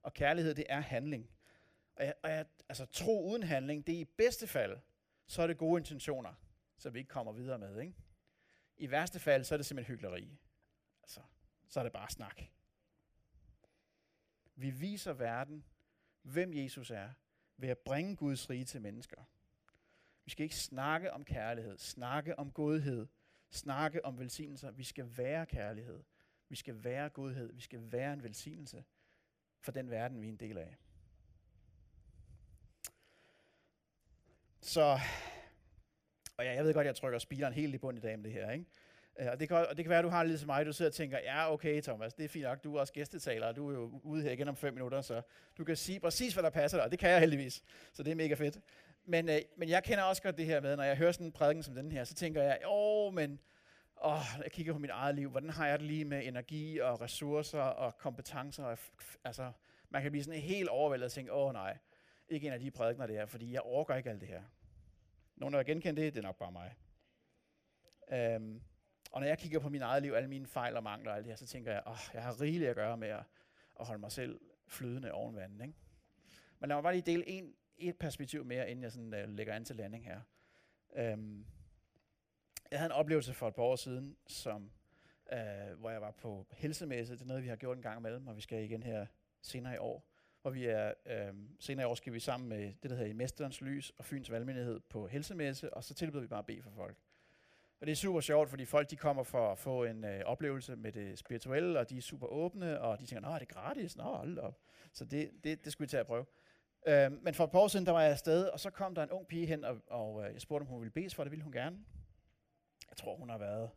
[0.04, 1.30] Og kærlighed, det er handling.
[1.96, 4.78] Og, jeg, og jeg, altså, tro uden handling, det er i bedste fald,
[5.28, 6.34] så er det gode intentioner,
[6.78, 7.82] så vi ikke kommer videre med.
[7.82, 7.94] Ikke?
[8.78, 10.38] I værste fald, så er det simpelthen hyggeleri.
[11.04, 11.22] Altså,
[11.68, 12.42] så er det bare snak.
[14.60, 15.66] Vi viser verden,
[16.22, 17.10] hvem Jesus er,
[17.58, 19.24] ved at bringe Guds rige til mennesker.
[20.26, 23.08] Vi skal ikke snakke om kærlighed, snakke om godhed,
[23.50, 24.72] snakke om velsignelser.
[24.72, 26.04] Vi skal være kærlighed.
[26.50, 27.54] Vi skal være godhed.
[27.54, 28.84] Vi skal være en velsignelse
[29.60, 30.78] for den verden, vi er en del af.
[34.62, 35.00] Så,
[36.38, 38.34] og ja, jeg ved godt, jeg trykker speederen helt i bund i dag med det
[38.34, 38.66] her, ikke?
[39.20, 40.74] Øh, og det, kan, og det kan være, at du har lidt som mig, du
[40.74, 43.56] sidder og tænker, ja, okay Thomas, det er fint nok, du er også gæstetaler, og
[43.56, 45.22] du er jo ude her igen om fem minutter, så
[45.58, 48.12] du kan sige præcis, hvad der passer dig, og det kan jeg heldigvis, så det
[48.12, 48.60] er mega fedt.
[49.06, 51.32] Men, øh, men jeg kender også godt det her med, når jeg hører sådan en
[51.32, 53.40] prædiken som den her, så tænker jeg, åh, men
[54.04, 57.02] åh, jeg kigger på mit eget liv, hvordan har jeg det lige med energi og
[57.02, 58.78] ressourcer og kompetencer, og,
[59.24, 59.52] altså,
[59.90, 61.78] man kan blive sådan helt overvældet og tænke, åh nej,
[62.30, 64.42] ikke en af de prædikner det her, fordi jeg overgår ikke alt det her.
[65.36, 66.76] Nogen, der har genkendt det, det er nok bare mig.
[68.12, 68.62] Øhm,
[69.12, 71.26] og når jeg kigger på min eget liv, alle mine fejl og mangler og alt
[71.26, 73.24] det her, så tænker jeg, åh, jeg har rigeligt at gøre med at,
[73.80, 75.62] at holde mig selv flydende oven vandet.
[75.62, 75.78] Ikke?
[76.60, 79.54] Men lad mig bare lige dele en, et perspektiv mere, inden jeg sådan, uh, lægger
[79.54, 80.22] an til landing her.
[81.14, 81.46] Um,
[82.72, 84.72] jeg havde en oplevelse for et par år siden, som,
[85.32, 87.14] uh, hvor jeg var på helsemesse.
[87.14, 89.06] Det er noget, vi har gjort en gang imellem, og vi skal igen her
[89.42, 90.06] senere i år.
[90.42, 93.14] Hvor vi er, øh, senere i år skal vi sammen med det, der hedder I
[93.14, 96.70] Mesterens Lys og Fyns Valgmenighed på helsemesse, og så tilbyder vi bare at bede for
[96.70, 96.98] folk.
[97.82, 100.76] Og det er super sjovt, fordi folk de kommer for at få en øh, oplevelse
[100.76, 103.98] med det spirituelle, og de er super åbne, og de tænker, nej, det er gratis?
[103.98, 104.60] Nå, hold op.
[104.94, 106.26] Så det, det, det skulle vi tage at prøve.
[106.88, 109.04] Øh, men for et par år siden, der var jeg afsted, og så kom der
[109.04, 111.32] en ung pige hen, og, og øh, jeg spurgte, om hun ville bedes for det,
[111.32, 111.86] ville hun gerne.
[112.90, 113.70] Jeg tror, hun har været,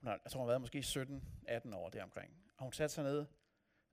[0.00, 2.32] hun har, jeg tror, hun har været måske 17-18 år deromkring.
[2.56, 3.26] Og hun satte sig ned,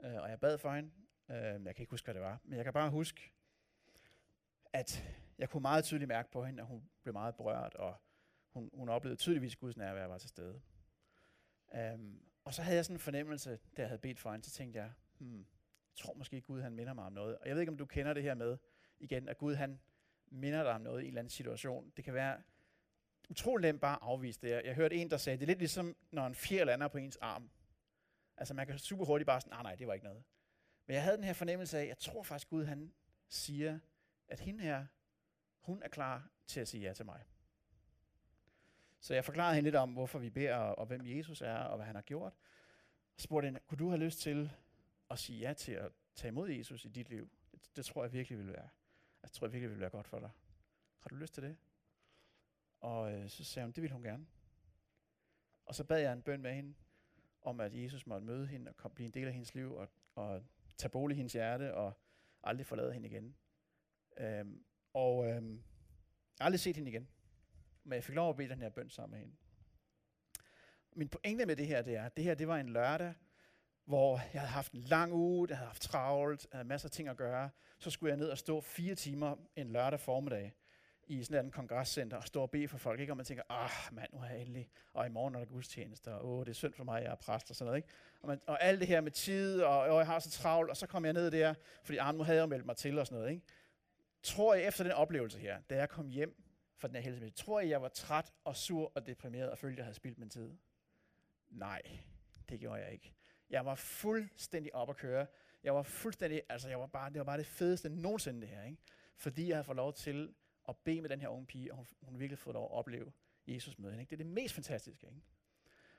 [0.04, 0.92] øh, og jeg bad for hende.
[1.30, 3.34] Øh, jeg kan ikke huske, hvad det var, men jeg kan bare huske,
[4.74, 5.04] at
[5.38, 7.96] jeg kunne meget tydeligt mærke på hende, at hun blev meget berørt, og
[8.54, 10.62] hun, hun oplevede tydeligvis Guds nærvær var til stede.
[11.94, 14.52] Um, og så havde jeg sådan en fornemmelse, da jeg havde bedt for hende, så
[14.52, 17.38] tænkte jeg, hmm, jeg tror måske Gud han minder mig om noget.
[17.38, 18.58] Og jeg ved ikke, om du kender det her med,
[19.00, 19.80] igen, at Gud han
[20.28, 21.94] minder dig om noget i en eller anden situation.
[21.98, 22.42] Det kan være
[23.30, 24.50] utroligt nemt bare at afvise det.
[24.50, 26.98] Jeg, jeg hørte en, der sagde, det er lidt ligesom, når en fjer lander på
[26.98, 27.52] ens arm.
[28.38, 30.24] Altså man kan super hurtigt bare sådan, nej, nej, det var ikke noget.
[30.86, 32.94] Men jeg havde den her fornemmelse af, jeg tror faktisk Gud han
[33.28, 33.80] siger,
[34.28, 34.86] at hende her,
[35.60, 37.24] hun er klar til at sige ja til mig.
[39.04, 41.86] Så jeg forklarede hende lidt om, hvorfor vi beder, og hvem Jesus er, og hvad
[41.86, 42.34] han har gjort.
[43.16, 44.52] Og spurgte hende, kunne du have lyst til
[45.10, 47.30] at sige ja til at tage imod Jesus i dit liv?
[47.52, 48.70] Det, det tror jeg virkelig vil være.
[49.24, 50.30] Jeg tror jeg virkelig vil være godt for dig.
[51.00, 51.58] Har du lyst til det?
[52.80, 54.26] Og øh, så sagde hun, det ville hun gerne.
[55.66, 56.74] Og så bad jeg en bøn med hende,
[57.42, 59.90] om at Jesus måtte møde hende og komme, blive en del af hendes liv, og,
[60.16, 60.44] og
[60.78, 61.94] tage bolig i hendes hjerte, og
[62.44, 63.36] aldrig forlade hende igen.
[64.18, 65.64] Øhm, og øhm,
[66.40, 67.08] aldrig set hende igen.
[67.84, 69.36] Men jeg fik lov at bede den her bøn sammen med hende.
[70.96, 73.14] Min pointe med det her, det er, at det her det var en lørdag,
[73.86, 76.92] hvor jeg havde haft en lang uge, jeg havde haft travlt, jeg havde masser af
[76.92, 77.50] ting at gøre.
[77.80, 80.54] Så skulle jeg ned og stå fire timer en lørdag formiddag
[81.08, 83.14] i sådan et kongresscenter og stå og bede for folk, ikke?
[83.14, 86.14] og man tænker, ah mand, nu er jeg endelig, og i morgen er der gudstjeneste,
[86.14, 87.78] og åh, det er synd for mig, jeg er præst og sådan noget.
[87.78, 87.88] Ikke?
[88.22, 90.78] Og, man, og alt det her med tid, og, og jeg har så travlt, og
[90.78, 93.18] så kom jeg ned der, fordi ah, nu havde jeg meldt mig til og sådan
[93.18, 93.32] noget.
[93.32, 93.44] Ikke?
[94.24, 96.43] Tror jeg efter den oplevelse her, da jeg kom hjem
[96.84, 99.78] for den her helsemøde, tror jeg, jeg var træt og sur og deprimeret, og følte,
[99.78, 100.52] jeg havde spildt min tid?
[101.50, 101.82] Nej,
[102.50, 103.14] det gjorde jeg ikke.
[103.50, 105.28] Jeg var fuldstændig op at køre.
[105.64, 108.64] Jeg var fuldstændig, altså jeg var bare, det var bare det fedeste nogensinde det her,
[108.64, 108.78] ikke?
[109.16, 110.34] Fordi jeg havde fået lov til
[110.70, 113.12] at bede med den her unge pige, og hun, hun virkelig fået lov at opleve
[113.48, 114.02] Jesus med hende.
[114.02, 114.10] Ikke?
[114.10, 115.08] Det er det mest fantastiske.
[115.08, 115.22] Ikke?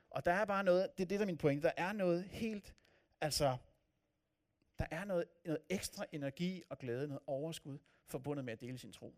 [0.09, 2.23] Og der er bare noget, det er det, der er min pointe, der er noget
[2.23, 2.75] helt,
[3.21, 3.57] altså,
[4.79, 8.91] der er noget, noget ekstra energi og glæde, noget overskud forbundet med at dele sin
[8.91, 9.15] tro.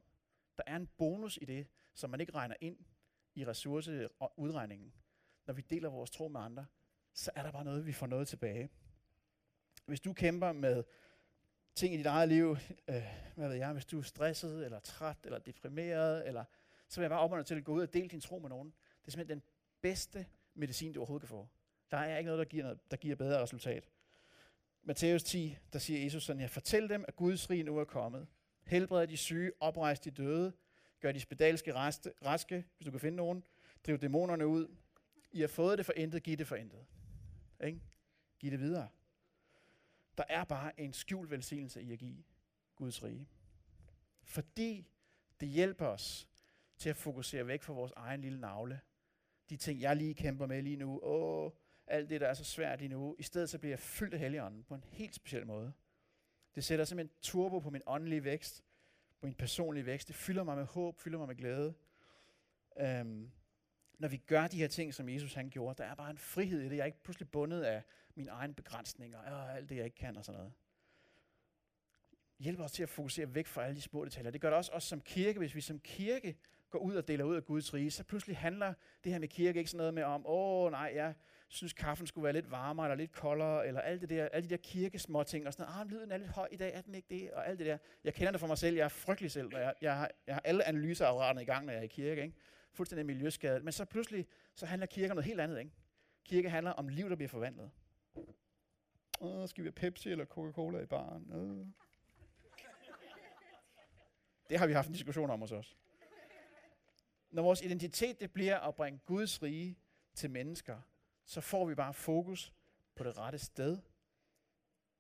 [0.58, 2.78] Der er en bonus i det, som man ikke regner ind
[3.36, 4.94] i ressourceudregningen.
[5.46, 6.66] Når vi deler vores tro med andre,
[7.14, 8.70] så er der bare noget, vi får noget tilbage.
[9.86, 10.84] Hvis du kæmper med
[11.76, 13.04] ting i dit eget liv, øh,
[13.36, 16.44] hvad ved jeg, hvis du er stresset, eller træt, eller deprimeret, eller,
[16.88, 18.68] så vil jeg bare opmuntre til at gå ud og dele din tro med nogen.
[19.02, 19.48] Det er simpelthen den
[19.82, 21.48] bedste medicin, du overhovedet kan få.
[21.92, 23.90] Der er ikke noget, der giver, noget, der giver bedre resultat.
[24.84, 28.28] Matthæus 10, der siger Jesus sådan her, fortæl dem, at Guds rige nu er kommet
[28.68, 30.54] helbrede de syge, oprejse de døde,
[31.00, 33.44] gør de spedalske reste, raske, hvis du kan finde nogen,
[33.86, 34.68] driv dæmonerne ud.
[35.32, 36.86] I har fået det for intet, giv det for intet.
[37.64, 37.82] Ikke?
[38.40, 38.88] Giv det videre.
[40.18, 42.24] Der er bare en skjult velsignelse i at give
[42.76, 43.28] Guds rige.
[44.24, 44.88] Fordi
[45.40, 46.28] det hjælper os
[46.78, 48.80] til at fokusere væk fra vores egen lille navle.
[49.50, 51.00] De ting, jeg lige kæmper med lige nu.
[51.04, 51.52] Åh,
[51.88, 53.16] alt det, der er så svært lige nu.
[53.20, 55.74] I stedet så bliver jeg fyldt af Helligånden på en helt speciel måde.
[56.58, 58.64] Det sætter simpelthen turbo på min åndelige vækst,
[59.20, 60.08] på min personlige vækst.
[60.08, 61.74] Det fylder mig med håb, fylder mig med glæde.
[62.80, 63.32] Øhm,
[64.00, 66.62] når vi gør de her ting, som Jesus han gjorde, der er bare en frihed
[66.62, 66.72] i det.
[66.72, 67.84] Jeg er ikke pludselig bundet af
[68.16, 70.54] mine egne begrænsninger, og alt det, jeg ikke kan og sådan noget.
[72.40, 74.32] Hjælper os til at fokusere væk fra alle de små detaljer.
[74.32, 76.38] Det gør det også os som kirke, hvis vi som kirke
[76.70, 79.60] går ud og deler ud af Guds rige, så pludselig handler det her med kirke
[79.60, 81.14] ikke sådan noget med om, åh nej, jeg
[81.48, 84.50] synes kaffen skulle være lidt varmere, eller lidt koldere, eller alt det der, alle de
[84.50, 86.96] der kirkesmå ting, og sådan noget, ah, lyden er lidt høj i dag, er den
[86.96, 87.78] ikke det, og alt det der.
[88.04, 90.36] Jeg kender det for mig selv, jeg er frygtelig selv, og jeg, jeg, har, jeg
[90.36, 92.36] har alle analyseapparaterne i gang, når jeg er i kirke, ikke?
[92.78, 93.64] fuldstændig miljøskadet.
[93.64, 95.72] Men så pludselig, så handler kirke om noget helt andet, ikke?
[96.26, 97.72] Kirke handler om liv, der bliver forvandlet.
[99.22, 101.32] Åh, skal vi have Pepsi eller Coca-Cola i baren?
[101.34, 101.68] Åh.
[104.50, 105.78] Det har vi haft en diskussion om hos os.
[107.32, 109.78] Når vores identitet det bliver at bringe Guds rige
[110.14, 110.82] til mennesker,
[111.28, 112.54] så får vi bare fokus
[112.96, 113.78] på det rette sted.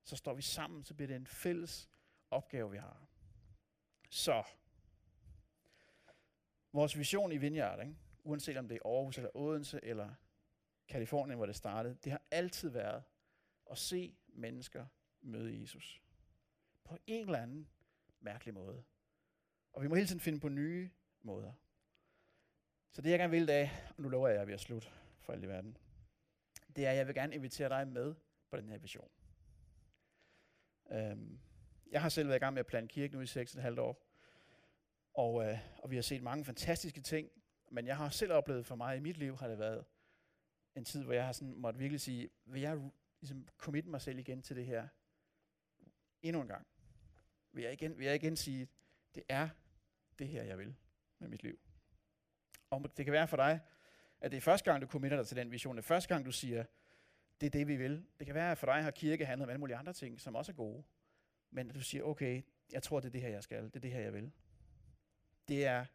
[0.03, 1.89] Så står vi sammen, så bliver det en fælles
[2.31, 3.07] opgave, vi har.
[4.09, 4.43] Så,
[6.73, 7.95] vores vision i Vineyard, ikke?
[8.23, 10.13] uanset om det er Aarhus eller Odense eller
[10.87, 13.03] Kalifornien, hvor det startede, det har altid været
[13.71, 14.85] at se mennesker
[15.21, 16.01] møde Jesus.
[16.83, 17.69] På en eller anden
[18.19, 18.83] mærkelig måde.
[19.73, 20.89] Og vi må hele tiden finde på nye
[21.21, 21.53] måder.
[22.91, 24.81] Så det jeg gerne vil i dag, og nu lover jeg, at jeg er ved
[25.19, 25.77] for alt i verden,
[26.77, 28.15] det er, at jeg vil gerne invitere dig med
[28.49, 29.09] på den her vision.
[30.91, 31.39] Øhm,
[31.91, 34.07] jeg har selv været i gang med at plante kirke nu i 6,5 år,
[35.13, 37.29] og, øh, og vi har set mange fantastiske ting,
[37.71, 39.85] men jeg har selv oplevet for mig i mit liv, har det været
[40.75, 44.19] en tid, hvor jeg har sådan måtte virkelig sige, vil jeg ligesom commit mig selv
[44.19, 44.87] igen til det her
[46.21, 46.67] endnu en gang?
[47.51, 48.67] Vil jeg igen, vil jeg igen sige,
[49.15, 49.49] det er
[50.19, 50.75] det her, jeg vil
[51.19, 51.59] med mit liv?
[52.69, 53.59] Og det kan være for dig,
[54.21, 55.75] at det er første gang, du committer dig til den vision.
[55.75, 56.65] Det er første gang, du siger,
[57.41, 58.05] det er det, vi vil.
[58.19, 60.35] Det kan være, at for dig har kirke handlet om alle mulige andre ting, som
[60.35, 60.83] også er gode.
[61.51, 63.63] Men at du siger, okay, jeg tror, det er det her, jeg skal.
[63.63, 64.31] Det er det her, jeg vil.
[65.47, 65.85] Det er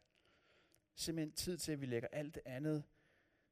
[0.95, 2.83] simpelthen tid til, at vi lægger alt det andet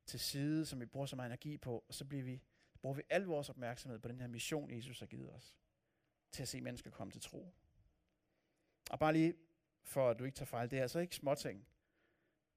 [0.05, 2.41] til side, som vi bruger så meget energi på, og så bliver vi,
[2.81, 5.57] bruger vi al vores opmærksomhed på den her mission, Jesus har givet os,
[6.31, 7.53] til at se mennesker komme til tro.
[8.91, 9.33] Og bare lige
[9.83, 11.67] for at du ikke tager fejl, det er altså ikke småting,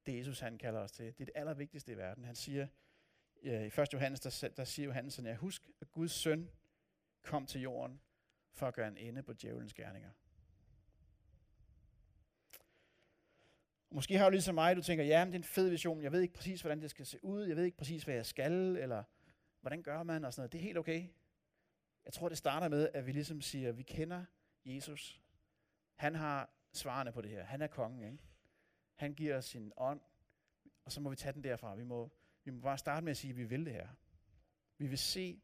[0.05, 1.05] det Jesus han kalder os til.
[1.05, 2.25] Det er det allervigtigste i verden.
[2.25, 2.67] Han siger,
[3.43, 3.93] øh, i 1.
[3.93, 6.49] Johannes, der, der siger Johannes sådan, jeg husk, at Guds søn
[7.21, 8.01] kom til jorden
[8.53, 10.09] for at gøre en ende på djævelens gerninger.
[13.89, 16.11] Måske har du ligesom mig, du tænker, ja, men det er en fed vision, jeg
[16.11, 18.51] ved ikke præcis, hvordan det skal se ud, jeg ved ikke præcis, hvad jeg skal,
[18.53, 19.03] eller
[19.61, 20.51] hvordan gør man, og sådan noget.
[20.51, 21.07] Det er helt okay.
[22.05, 24.25] Jeg tror, det starter med, at vi ligesom siger, at vi kender
[24.65, 25.21] Jesus.
[25.95, 27.43] Han har svarene på det her.
[27.43, 28.23] Han er kongen, ikke?
[28.95, 30.01] Han giver os sin ånd,
[30.85, 31.75] og så må vi tage den derfra.
[31.75, 32.11] Vi må,
[32.43, 33.87] vi må bare starte med at sige, at vi vil det her.
[34.77, 35.41] Vi vil se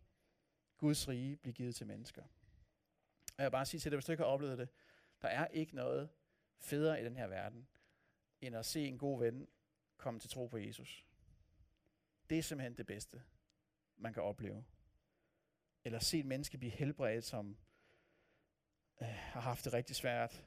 [0.77, 2.23] Guds rige blive givet til mennesker.
[3.37, 4.69] Og jeg vil bare sige til dig, hvis du ikke har oplevet det,
[5.21, 6.09] der er ikke noget
[6.57, 7.67] federe i den her verden,
[8.41, 9.47] end at se en god ven
[9.97, 11.05] komme til tro på Jesus.
[12.29, 13.23] Det er simpelthen det bedste,
[13.97, 14.65] man kan opleve.
[15.83, 17.57] Eller se et menneske blive helbredt, som
[19.01, 20.45] øh, har haft det rigtig svært.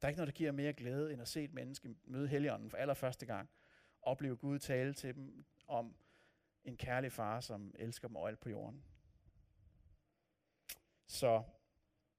[0.00, 2.70] Der er ikke noget, der giver mere glæde, end at se et menneske møde Helligånden
[2.70, 3.50] for allerførste gang.
[4.02, 5.96] Opleve Gud tale til dem om
[6.64, 8.84] en kærlig far, som elsker dem overalt på jorden.
[11.06, 11.42] Så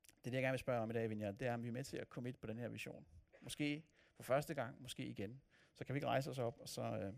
[0.06, 1.32] det er det, jeg gerne vil spørge om i dag, Vinja.
[1.32, 3.06] Det er, om vi er med til at commit på den her vision.
[3.42, 5.42] Måske for første gang, måske igen.
[5.76, 7.14] Så kan vi ikke rejse os op, og så øh,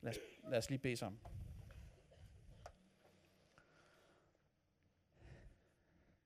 [0.00, 1.20] lad, os, lad os lige bede sammen.